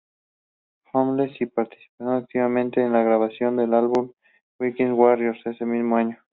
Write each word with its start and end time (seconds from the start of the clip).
Holmes 0.93 1.39
y 1.41 1.45
participando 1.45 2.13
activamente 2.15 2.81
en 2.81 2.91
la 2.91 3.03
grabación 3.03 3.57
del 3.57 3.75
álbum 3.75 4.13
"Weekend 4.59 4.97
Warriors" 4.97 5.45
ese 5.45 5.63
mismo 5.63 5.95
año. 5.95 6.17